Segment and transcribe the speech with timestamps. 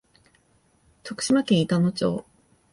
[1.03, 2.25] 徳島県板野町